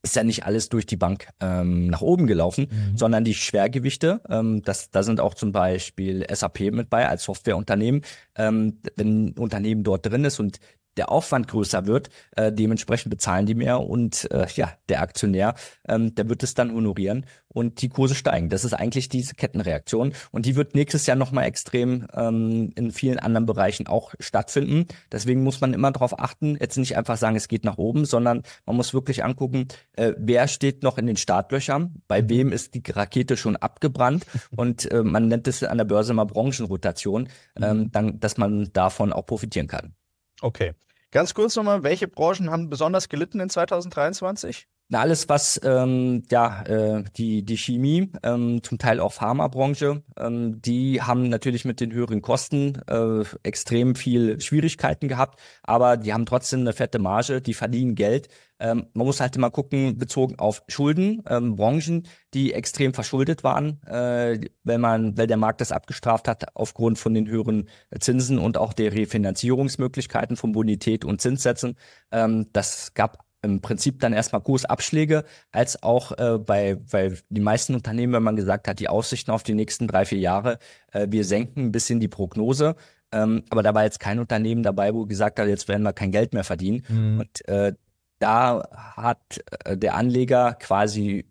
[0.01, 2.97] ist ja nicht alles durch die Bank ähm, nach oben gelaufen, mhm.
[2.97, 8.03] sondern die Schwergewichte, ähm, das, da sind auch zum Beispiel SAP mit bei als Softwareunternehmen.
[8.35, 10.59] Ähm, wenn ein Unternehmen dort drin ist und
[10.97, 15.55] der Aufwand größer wird, äh, dementsprechend bezahlen die mehr und äh, ja, der Aktionär,
[15.87, 18.49] ähm, der wird es dann honorieren und die Kurse steigen.
[18.49, 23.19] Das ist eigentlich diese Kettenreaktion und die wird nächstes Jahr nochmal extrem ähm, in vielen
[23.19, 24.87] anderen Bereichen auch stattfinden.
[25.11, 28.43] Deswegen muss man immer darauf achten, jetzt nicht einfach sagen, es geht nach oben, sondern
[28.65, 32.83] man muss wirklich angucken, äh, wer steht noch in den Startlöchern, bei wem ist die
[32.91, 34.25] Rakete schon abgebrannt
[34.55, 37.29] und äh, man nennt es an der Börse mal Branchenrotation,
[37.61, 37.91] ähm, mhm.
[37.91, 39.93] dann, dass man davon auch profitieren kann.
[40.41, 40.73] Okay.
[41.11, 44.67] Ganz kurz nochmal, welche Branchen haben besonders gelitten in 2023?
[44.91, 50.59] Na, alles, was ähm, ja äh, die die Chemie, ähm, zum Teil auch Pharmabranche, ähm,
[50.63, 56.25] die haben natürlich mit den höheren Kosten äh, extrem viel Schwierigkeiten gehabt, aber die haben
[56.25, 58.29] trotzdem eine fette Marge, die verdienen Geld.
[58.59, 63.79] Ähm, man muss halt immer gucken, bezogen auf Schulden, ähm, Branchen, die extrem verschuldet waren,
[63.83, 68.57] äh, wenn man, weil der Markt das abgestraft hat aufgrund von den höheren Zinsen und
[68.57, 71.75] auch der Refinanzierungsmöglichkeiten von Bonität und Zinssätzen.
[72.11, 77.73] Ähm, das gab im Prinzip dann erstmal Kursabschläge, als auch äh, bei, bei die meisten
[77.73, 80.59] Unternehmen, wenn man gesagt hat, die Aussichten auf die nächsten drei, vier Jahre,
[80.91, 82.75] äh, wir senken ein bisschen die Prognose.
[83.11, 86.11] Ähm, aber da war jetzt kein Unternehmen dabei, wo gesagt hat, jetzt werden wir kein
[86.11, 86.83] Geld mehr verdienen.
[86.89, 87.19] Mhm.
[87.19, 87.73] Und äh,
[88.19, 91.25] da hat äh, der Anleger quasi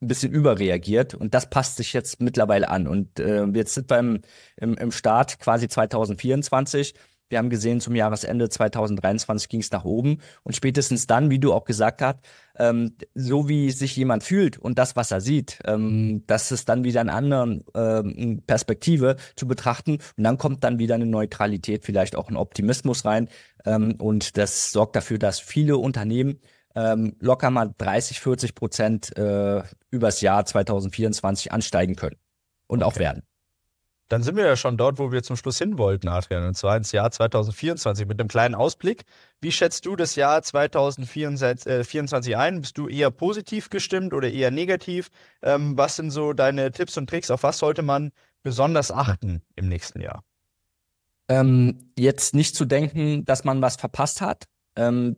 [0.00, 2.86] ein bisschen überreagiert und das passt sich jetzt mittlerweile an.
[2.86, 4.20] Und äh, jetzt sind wir im,
[4.56, 6.94] im, im Start quasi 2024
[7.28, 10.18] wir haben gesehen, zum Jahresende 2023 ging es nach oben.
[10.42, 12.18] Und spätestens dann, wie du auch gesagt hast,
[12.58, 16.84] ähm, so wie sich jemand fühlt und das, was er sieht, ähm, das ist dann
[16.84, 19.98] wieder eine andere ähm, Perspektive zu betrachten.
[20.16, 23.28] Und dann kommt dann wieder eine Neutralität, vielleicht auch ein Optimismus rein.
[23.64, 26.40] Ähm, und das sorgt dafür, dass viele Unternehmen
[26.74, 32.16] ähm, locker mal 30, 40 Prozent äh, übers Jahr 2024 ansteigen können
[32.66, 32.86] und okay.
[32.86, 33.27] auch werden.
[34.08, 36.76] Dann sind wir ja schon dort, wo wir zum Schluss hin wollten, Adrian, und zwar
[36.78, 39.04] ins Jahr 2024 mit einem kleinen Ausblick.
[39.42, 42.62] Wie schätzt du das Jahr 2024 ein?
[42.62, 45.10] Bist du eher positiv gestimmt oder eher negativ?
[45.42, 47.30] Ähm, was sind so deine Tipps und Tricks?
[47.30, 48.10] Auf was sollte man
[48.42, 50.24] besonders achten im nächsten Jahr?
[51.28, 54.44] Ähm, jetzt nicht zu denken, dass man was verpasst hat.
[54.74, 55.16] Ähm,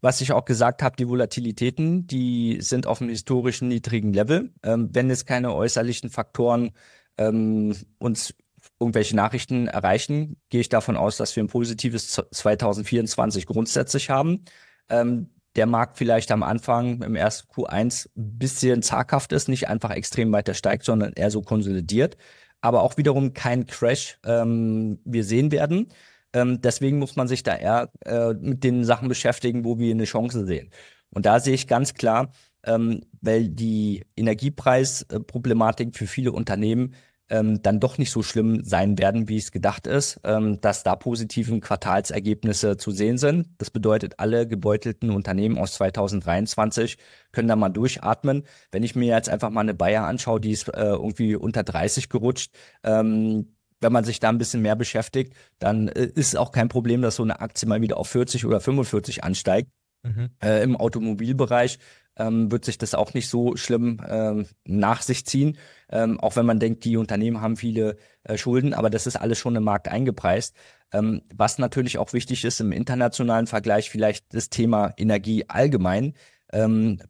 [0.00, 4.54] was ich auch gesagt habe, die Volatilitäten, die sind auf einem historischen niedrigen Level.
[4.62, 6.70] Ähm, wenn es keine äußerlichen Faktoren
[7.18, 8.34] ähm, uns
[8.78, 14.44] irgendwelche Nachrichten erreichen, gehe ich davon aus, dass wir ein positives 2024 grundsätzlich haben.
[14.88, 19.90] Ähm, der Markt vielleicht am Anfang im ersten Q1 ein bisschen zaghaft ist, nicht einfach
[19.90, 22.16] extrem weiter steigt, sondern eher so konsolidiert.
[22.60, 25.88] Aber auch wiederum kein Crash ähm, wir sehen werden.
[26.32, 30.04] Ähm, deswegen muss man sich da eher äh, mit den Sachen beschäftigen, wo wir eine
[30.04, 30.70] Chance sehen.
[31.10, 32.30] Und da sehe ich ganz klar,
[32.66, 36.94] ähm, weil die Energiepreisproblematik für viele Unternehmen
[37.28, 40.94] ähm, dann doch nicht so schlimm sein werden, wie es gedacht ist, ähm, dass da
[40.94, 43.48] positiven Quartalsergebnisse zu sehen sind.
[43.58, 46.98] Das bedeutet, alle gebeutelten Unternehmen aus 2023
[47.32, 48.44] können da mal durchatmen.
[48.70, 52.08] Wenn ich mir jetzt einfach mal eine Bayer anschaue, die ist äh, irgendwie unter 30
[52.08, 56.68] gerutscht, ähm, wenn man sich da ein bisschen mehr beschäftigt, dann äh, ist auch kein
[56.68, 59.68] Problem, dass so eine Aktie mal wieder auf 40 oder 45 ansteigt.
[60.02, 60.30] Mhm.
[60.42, 61.78] Äh, Im Automobilbereich
[62.16, 65.58] ähm, wird sich das auch nicht so schlimm ähm, nach sich ziehen.
[65.90, 69.38] Ähm, auch wenn man denkt, die Unternehmen haben viele äh, Schulden, aber das ist alles
[69.38, 70.56] schon im Markt eingepreist.
[70.92, 76.14] Ähm, was natürlich auch wichtig ist im internationalen Vergleich, vielleicht das Thema Energie allgemein.
[76.52, 77.00] Ähm,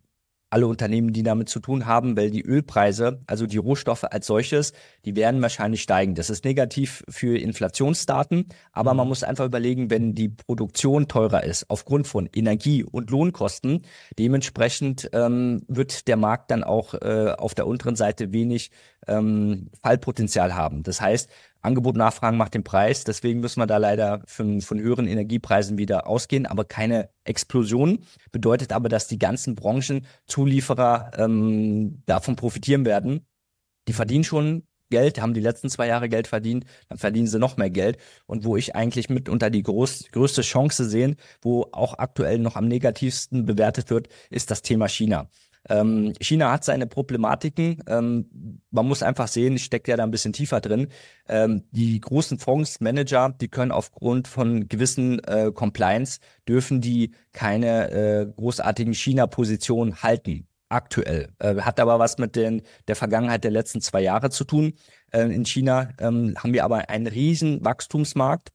[0.51, 4.73] alle Unternehmen, die damit zu tun haben, weil die Ölpreise, also die Rohstoffe als solches,
[5.05, 6.15] die werden wahrscheinlich steigen.
[6.15, 9.11] Das ist negativ für Inflationsdaten, aber man mhm.
[9.11, 13.83] muss einfach überlegen, wenn die Produktion teurer ist aufgrund von Energie- und Lohnkosten,
[14.19, 18.71] dementsprechend ähm, wird der Markt dann auch äh, auf der unteren Seite wenig
[19.09, 20.83] ähm, Fallpotenzial haben.
[20.83, 21.29] Das heißt,
[21.67, 23.05] Angebot, Nachfragen macht den Preis.
[23.05, 27.99] Deswegen müssen wir da leider von, von höheren Energiepreisen wieder ausgehen, aber keine Explosion.
[28.33, 33.27] Bedeutet aber, dass die ganzen Branchenzulieferer ähm, davon profitieren werden.
[33.89, 37.57] Die verdienen schon Geld, haben die letzten zwei Jahre Geld verdient, dann verdienen sie noch
[37.57, 37.99] mehr Geld.
[38.27, 42.69] Und wo ich eigentlich mitunter die groß, größte Chance sehe, wo auch aktuell noch am
[42.69, 45.29] negativsten bewertet wird, ist das Thema China.
[45.69, 47.83] Ähm, China hat seine Problematiken.
[47.87, 50.89] Ähm, man muss einfach sehen, ich stecke ja da ein bisschen tiefer drin.
[51.29, 58.27] Ähm, die großen Fondsmanager, die können aufgrund von gewissen äh, Compliance, dürfen die keine äh,
[58.27, 60.47] großartigen China-Positionen halten.
[60.69, 61.29] Aktuell.
[61.39, 64.75] Äh, hat aber was mit den, der Vergangenheit der letzten zwei Jahre zu tun.
[65.13, 68.51] Äh, in China ähm, haben wir aber einen riesen Wachstumsmarkt,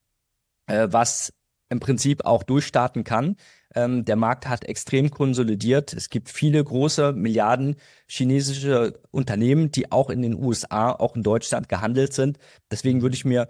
[0.68, 1.34] äh, was
[1.70, 3.38] im Prinzip auch durchstarten kann.
[3.76, 5.94] Ähm, der Markt hat extrem konsolidiert.
[5.94, 7.76] Es gibt viele große Milliarden
[8.08, 12.38] chinesische Unternehmen, die auch in den USA, auch in Deutschland gehandelt sind.
[12.70, 13.48] Deswegen würde ich mir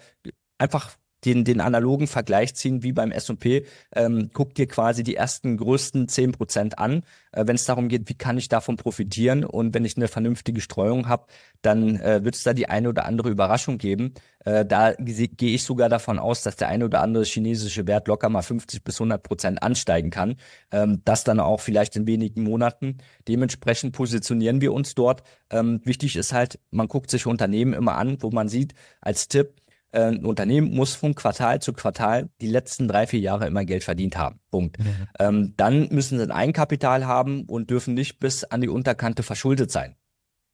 [0.57, 0.91] einfach
[1.25, 3.65] den, den analogen Vergleich ziehen wie beim S&P.
[3.95, 8.09] Ähm, guck dir quasi die ersten größten zehn Prozent an, äh, wenn es darum geht,
[8.09, 11.27] wie kann ich davon profitieren und wenn ich eine vernünftige Streuung habe,
[11.61, 14.13] dann äh, wird es da die eine oder andere Überraschung geben.
[14.45, 18.29] Äh, da gehe ich sogar davon aus, dass der eine oder andere chinesische Wert locker
[18.29, 20.35] mal 50 bis 100 Prozent ansteigen kann.
[20.71, 22.97] Ähm, das dann auch vielleicht in wenigen Monaten.
[23.27, 25.23] Dementsprechend positionieren wir uns dort.
[25.49, 29.60] Ähm, wichtig ist halt, man guckt sich Unternehmen immer an, wo man sieht, als Tipp,
[29.91, 34.17] ein Unternehmen muss von Quartal zu Quartal die letzten drei, vier Jahre immer Geld verdient
[34.17, 34.39] haben.
[34.49, 34.79] Punkt.
[34.79, 35.07] Mhm.
[35.19, 39.71] Ähm, dann müssen sie ein Eigenkapital haben und dürfen nicht bis an die Unterkante verschuldet
[39.71, 39.95] sein.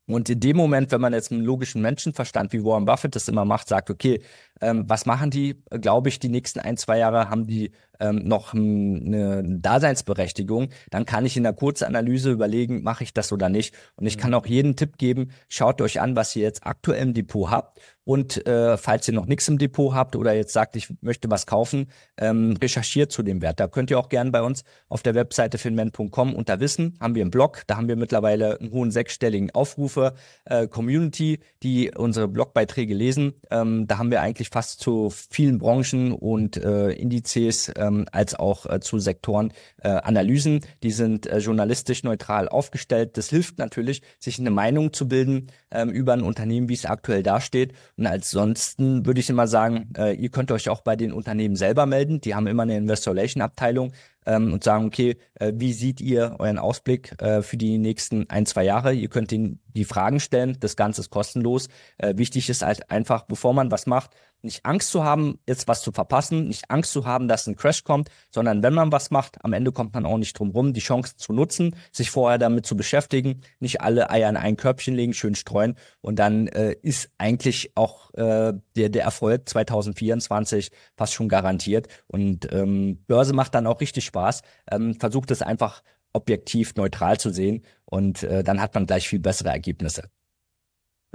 [0.10, 3.44] Und in dem Moment, wenn man jetzt einen logischen Menschenverstand, wie Warren Buffett das immer
[3.44, 4.22] macht, sagt, okay,
[4.62, 5.62] ähm, was machen die?
[5.70, 11.26] Glaube ich, die nächsten ein, zwei Jahre haben die ähm, noch eine Daseinsberechtigung, dann kann
[11.26, 13.76] ich in der Kurzanalyse überlegen, mache ich das oder nicht.
[13.96, 14.38] Und ich kann mhm.
[14.38, 17.80] auch jeden Tipp geben, schaut euch an, was ihr jetzt aktuell im Depot habt.
[18.08, 21.46] Und äh, falls ihr noch nichts im Depot habt oder jetzt sagt, ich möchte was
[21.46, 23.60] kaufen, ähm, recherchiert zu dem Wert.
[23.60, 27.24] Da könnt ihr auch gerne bei uns auf der Webseite finman.com unter Wissen haben wir
[27.24, 30.14] einen Blog, da haben wir mittlerweile einen hohen sechsstelligen Aufrufe,
[30.46, 33.34] äh, Community, die unsere Blogbeiträge lesen.
[33.52, 38.36] Ähm, da haben wir eigentlich fast zu vielen Branchen und äh, Indizes äh, ähm, als
[38.36, 40.62] auch äh, zu Sektoren äh, Analysen.
[40.84, 43.18] Die sind äh, journalistisch neutral aufgestellt.
[43.18, 47.24] Das hilft natürlich, sich eine Meinung zu bilden ähm, über ein Unternehmen, wie es aktuell
[47.24, 47.74] dasteht.
[47.98, 51.86] Und ansonsten würde ich immer sagen, äh, ihr könnt euch auch bei den Unternehmen selber
[51.86, 52.22] melden.
[52.22, 53.94] Die haben immer eine Investor Relation Abteilung
[54.26, 58.46] ähm, und sagen, okay, äh, wie seht ihr euren Ausblick äh, für die nächsten ein,
[58.46, 58.94] zwei Jahre?
[58.94, 60.58] Ihr könnt ihnen die Fragen stellen.
[60.60, 61.68] Das Ganze ist kostenlos.
[61.98, 65.82] Äh, wichtig ist halt einfach, bevor man was macht, nicht Angst zu haben, jetzt was
[65.82, 69.44] zu verpassen, nicht Angst zu haben, dass ein Crash kommt, sondern wenn man was macht,
[69.44, 72.66] am Ende kommt man auch nicht drum rum, die Chance zu nutzen, sich vorher damit
[72.66, 77.10] zu beschäftigen, nicht alle Eier in ein Körbchen legen, schön streuen und dann äh, ist
[77.18, 83.68] eigentlich auch äh, der, der Erfolg 2024 fast schon garantiert und ähm, Börse macht dann
[83.68, 84.42] auch richtig Spaß.
[84.72, 89.20] Ähm, versucht es einfach objektiv neutral zu sehen und äh, dann hat man gleich viel
[89.20, 90.10] bessere Ergebnisse.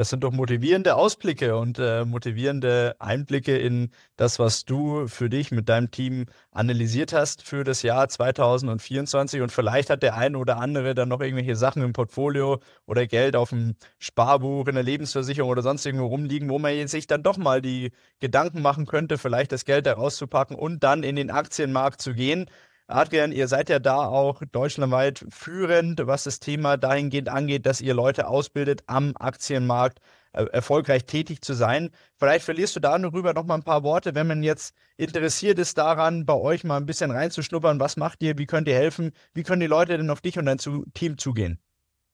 [0.02, 5.52] Das sind doch motivierende Ausblicke und äh, motivierende Einblicke in das, was du für dich
[5.52, 9.42] mit deinem Team analysiert hast für das Jahr 2024.
[9.42, 13.36] Und vielleicht hat der eine oder andere dann noch irgendwelche Sachen im Portfolio oder Geld
[13.36, 17.36] auf dem Sparbuch, in der Lebensversicherung oder sonst irgendwo rumliegen, wo man sich dann doch
[17.36, 22.02] mal die Gedanken machen könnte, vielleicht das Geld da rauszupacken und dann in den Aktienmarkt
[22.02, 22.46] zu gehen.
[22.92, 27.94] Adrian, ihr seid ja da auch deutschlandweit führend, was das Thema dahingehend angeht, dass ihr
[27.94, 29.98] Leute ausbildet, am Aktienmarkt
[30.32, 31.90] äh, erfolgreich tätig zu sein.
[32.16, 35.78] Vielleicht verlierst du da darüber noch mal ein paar Worte, wenn man jetzt interessiert ist
[35.78, 37.80] daran, bei euch mal ein bisschen reinzuschnuppern.
[37.80, 38.38] Was macht ihr?
[38.38, 39.12] Wie könnt ihr helfen?
[39.34, 40.58] Wie können die Leute denn auf dich und dein
[40.94, 41.58] Team zugehen?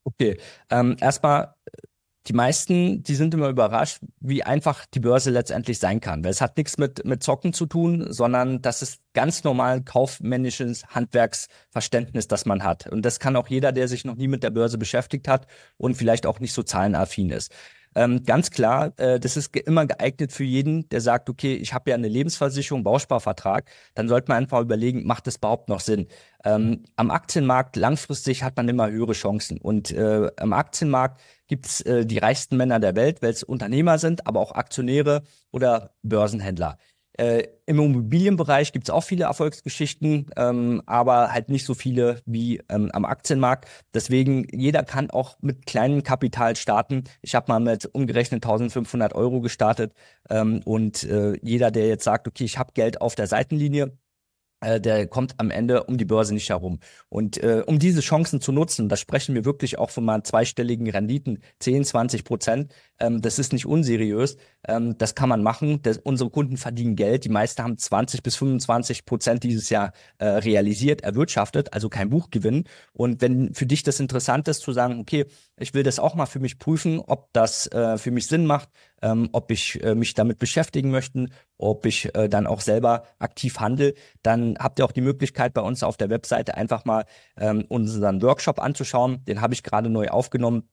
[0.05, 1.55] Okay, ähm, erstmal
[2.29, 6.23] die meisten, die sind immer überrascht, wie einfach die Börse letztendlich sein kann.
[6.23, 10.87] Weil es hat nichts mit, mit Zocken zu tun, sondern das ist ganz normal kaufmännisches
[10.89, 12.87] Handwerksverständnis, das man hat.
[12.87, 15.47] Und das kann auch jeder, der sich noch nie mit der Börse beschäftigt hat
[15.79, 17.51] und vielleicht auch nicht so zahlenaffin ist.
[17.99, 21.91] Ähm, ganz klar, äh, das ist immer geeignet für jeden, der sagt, okay, ich habe
[21.91, 26.07] ja eine Lebensversicherung, Bausparvertrag, dann sollte man einfach überlegen, macht das überhaupt noch Sinn?
[26.45, 31.81] Ähm, am Aktienmarkt langfristig hat man immer höhere Chancen und äh, am Aktienmarkt gibt es
[31.81, 36.79] äh, die reichsten Männer der Welt, weil es Unternehmer sind, aber auch Aktionäre oder Börsenhändler.
[37.19, 42.63] Äh, Im Immobilienbereich gibt es auch viele Erfolgsgeschichten, ähm, aber halt nicht so viele wie
[42.69, 43.69] ähm, am Aktienmarkt.
[43.93, 47.05] Deswegen, jeder kann auch mit kleinem Kapital starten.
[47.21, 49.93] Ich habe mal mit umgerechnet 1500 Euro gestartet
[50.31, 53.99] ähm, und äh, jeder, der jetzt sagt, okay, ich habe Geld auf der Seitenlinie,
[54.61, 56.81] äh, der kommt am Ende um die Börse nicht herum.
[57.09, 60.89] Und äh, um diese Chancen zu nutzen, da sprechen wir wirklich auch von mal zweistelligen
[60.91, 62.73] Renditen, 10, 20 Prozent.
[63.01, 64.37] Ähm, das ist nicht unseriös.
[64.67, 65.81] Ähm, das kann man machen.
[65.83, 67.25] Das, unsere Kunden verdienen Geld.
[67.25, 72.65] Die meisten haben 20 bis 25 Prozent dieses Jahr äh, realisiert, erwirtschaftet, also kein Buchgewinn.
[72.93, 76.27] Und wenn für dich das interessant ist, zu sagen, okay, ich will das auch mal
[76.27, 78.69] für mich prüfen, ob das äh, für mich Sinn macht,
[79.03, 83.61] ähm, ob ich äh, mich damit beschäftigen möchte, ob ich äh, dann auch selber aktiv
[83.61, 87.05] handle, dann habt ihr auch die Möglichkeit bei uns auf der Webseite einfach mal
[87.37, 89.25] ähm, unseren Workshop anzuschauen.
[89.25, 90.69] Den habe ich gerade neu aufgenommen.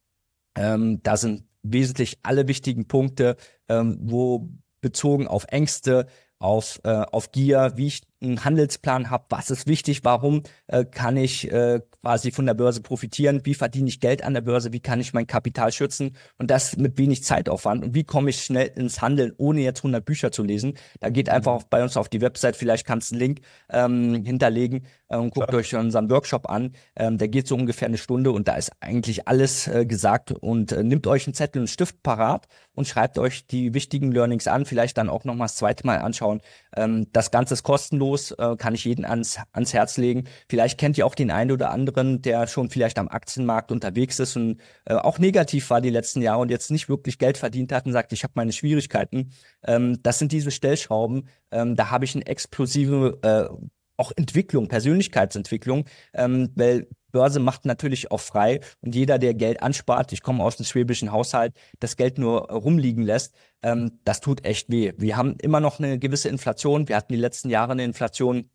[0.58, 3.36] Ähm, da sind wesentlich alle wichtigen Punkte,
[3.68, 4.50] ähm, wo
[4.82, 6.08] bezogen auf Ängste,
[6.40, 11.18] auf, äh, auf Gier, wie ich einen Handelsplan habe, was ist wichtig, warum äh, kann
[11.18, 14.80] ich äh, quasi von der Börse profitieren, wie verdiene ich Geld an der Börse, wie
[14.80, 18.72] kann ich mein Kapital schützen und das mit wenig Zeitaufwand und wie komme ich schnell
[18.76, 20.76] ins Handeln, ohne jetzt 100 Bücher zu lesen.
[21.00, 24.86] Da geht einfach bei uns auf die Website, vielleicht kannst du einen Link ähm, hinterlegen
[25.10, 25.60] äh, und guckt Klar.
[25.60, 26.74] euch unseren Workshop an.
[26.96, 30.72] Ähm, der geht so ungefähr eine Stunde und da ist eigentlich alles äh, gesagt und
[30.72, 34.48] äh, nimmt euch einen Zettel und einen Stift parat und schreibt euch die wichtigen Learnings
[34.48, 36.42] an, vielleicht dann auch noch mal das zweite Mal anschauen.
[36.76, 40.26] Ähm, das Ganze ist kostenlos kostenlos, äh, kann ich jeden ans, ans Herz legen.
[40.50, 44.36] Vielleicht kennt ihr auch den einen oder anderen, der schon vielleicht am Aktienmarkt unterwegs ist
[44.36, 47.86] und äh, auch negativ war die letzten Jahre und jetzt nicht wirklich Geld verdient hat
[47.86, 49.32] und sagt, ich habe meine Schwierigkeiten.
[49.66, 51.28] Ähm, das sind diese Stellschrauben.
[51.52, 53.56] Ähm, da habe ich eine explosive äh,
[53.98, 60.12] auch Entwicklung, Persönlichkeitsentwicklung, ähm, weil Börse macht natürlich auch frei und jeder, der Geld anspart,
[60.12, 64.70] ich komme aus dem schwäbischen Haushalt, das Geld nur rumliegen lässt, ähm, das tut echt
[64.70, 64.92] weh.
[64.98, 66.90] Wir haben immer noch eine gewisse Inflation.
[66.90, 68.50] Wir hatten die letzten Jahre eine Inflation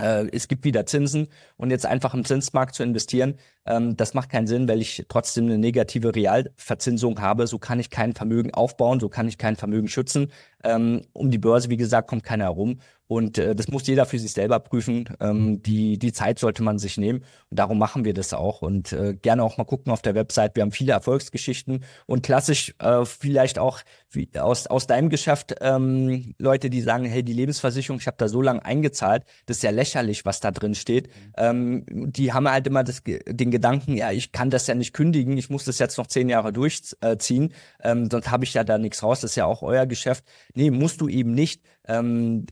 [0.00, 3.34] äh, es gibt wieder Zinsen und jetzt einfach im Zinsmarkt zu investieren,
[3.66, 7.46] ähm, das macht keinen Sinn, weil ich trotzdem eine negative Realverzinsung habe.
[7.46, 10.32] So kann ich kein Vermögen aufbauen, so kann ich kein Vermögen schützen.
[10.64, 12.80] Ähm, um die Börse, wie gesagt, kommt keiner herum.
[13.10, 15.08] Und äh, das muss jeder für sich selber prüfen.
[15.18, 17.24] Ähm, die, die Zeit sollte man sich nehmen.
[17.50, 18.62] Und darum machen wir das auch.
[18.62, 20.54] Und äh, gerne auch mal gucken auf der Website.
[20.54, 26.36] Wir haben viele Erfolgsgeschichten und klassisch äh, vielleicht auch wie, aus, aus deinem Geschäft ähm,
[26.38, 29.70] Leute, die sagen, hey, die Lebensversicherung, ich habe da so lange eingezahlt, das ist ja
[29.70, 31.08] lächerlich, was da drin steht.
[31.36, 35.36] Ähm, die haben halt immer das, den Gedanken, ja, ich kann das ja nicht kündigen,
[35.36, 39.02] ich muss das jetzt noch zehn Jahre durchziehen, ähm, sonst habe ich ja da nichts
[39.02, 39.20] raus.
[39.20, 40.22] Das ist ja auch euer Geschäft.
[40.54, 41.60] Nee, musst du eben nicht.
[41.88, 42.46] Ähm,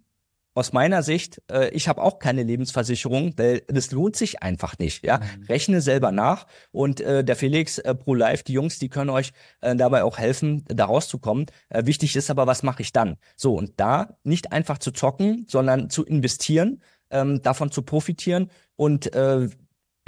[0.59, 5.05] aus meiner Sicht, äh, ich habe auch keine Lebensversicherung, weil das lohnt sich einfach nicht.
[5.05, 5.45] Ja, mhm.
[5.45, 9.31] rechne selber nach und äh, der Felix äh, Pro Life, die Jungs, die können euch
[9.61, 11.47] äh, dabei auch helfen, da rauszukommen.
[11.69, 13.19] Äh, wichtig ist aber, was mache ich dann?
[13.37, 19.15] So und da nicht einfach zu zocken, sondern zu investieren, ähm, davon zu profitieren und
[19.15, 19.49] äh,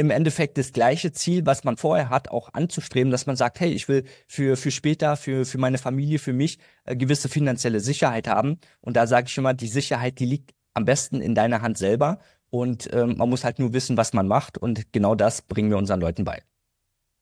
[0.01, 3.71] im Endeffekt das gleiche Ziel, was man vorher hat, auch anzustreben, dass man sagt, hey,
[3.71, 8.27] ich will für, für später, für, für meine Familie, für mich äh, gewisse finanzielle Sicherheit
[8.27, 8.59] haben.
[8.81, 12.19] Und da sage ich immer, die Sicherheit, die liegt am besten in deiner Hand selber.
[12.49, 14.57] Und ähm, man muss halt nur wissen, was man macht.
[14.57, 16.43] Und genau das bringen wir unseren Leuten bei.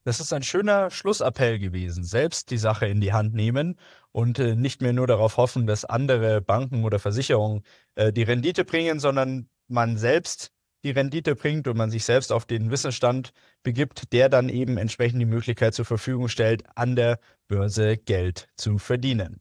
[0.04, 2.04] Das ist ein schöner Schlussappell gewesen.
[2.04, 3.76] Selbst die Sache in die Hand nehmen
[4.12, 7.64] und äh, nicht mehr nur darauf hoffen, dass andere Banken oder Versicherungen
[7.96, 10.52] äh, die Rendite bringen, sondern man selbst
[10.84, 15.20] die Rendite bringt und man sich selbst auf den Wissensstand begibt, der dann eben entsprechend
[15.20, 19.40] die Möglichkeit zur Verfügung stellt, an der Börse Geld zu verdienen.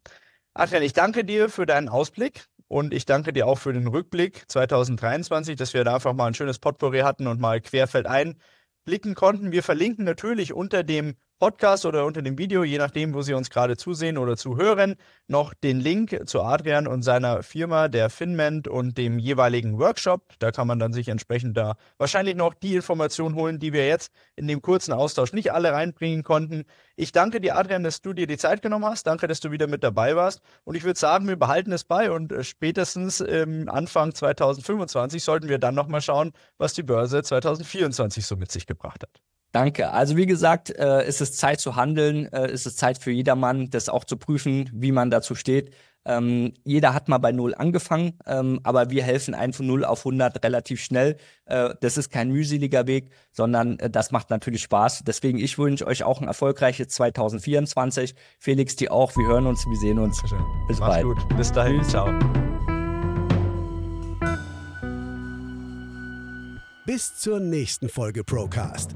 [0.53, 4.45] Adrian, ich danke dir für deinen Ausblick und ich danke dir auch für den Rückblick
[4.47, 8.39] 2023, dass wir da einfach mal ein schönes Potpourri hatten und mal querfeldein
[8.83, 9.51] blicken konnten.
[9.51, 13.51] Wir verlinken natürlich unter dem Podcast oder unter dem Video, je nachdem, wo Sie uns
[13.51, 14.95] gerade zusehen oder zuhören,
[15.27, 20.33] noch den Link zu Adrian und seiner Firma, der Finment und dem jeweiligen Workshop.
[20.39, 24.11] Da kann man dann sich entsprechend da wahrscheinlich noch die Informationen holen, die wir jetzt
[24.35, 26.65] in dem kurzen Austausch nicht alle reinbringen konnten.
[26.95, 29.05] Ich danke dir, Adrian, dass du dir die Zeit genommen hast.
[29.05, 30.41] Danke, dass du wieder mit dabei warst.
[30.63, 35.49] Und ich würde sagen, wir behalten es bei und äh, spätestens im Anfang 2025 sollten
[35.49, 39.21] wir dann nochmal schauen, was die Börse 2024 so mit sich gebracht hat.
[39.57, 39.89] Danke.
[39.91, 43.71] Also wie gesagt, äh, ist es Zeit zu handeln, äh, ist es Zeit für jedermann,
[43.71, 45.73] das auch zu prüfen, wie man dazu steht.
[46.05, 50.05] Ähm, jeder hat mal bei Null angefangen, ähm, aber wir helfen einen von Null auf
[50.05, 51.17] 100 relativ schnell.
[51.45, 55.01] Äh, das ist kein mühseliger Weg, sondern äh, das macht natürlich Spaß.
[55.07, 58.13] Deswegen, ich wünsche euch auch ein erfolgreiches 2024.
[58.37, 59.17] Felix, dir auch.
[59.17, 60.21] Wir hören uns, wir sehen uns.
[60.67, 61.03] Bis Mach's bald.
[61.03, 61.35] gut.
[61.35, 61.83] Bis dahin.
[61.83, 62.07] Ciao.
[66.85, 68.95] Bis zur nächsten Folge Procast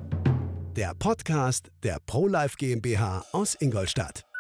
[0.76, 4.31] der Podcast der ProLife GmbH aus Ingolstadt.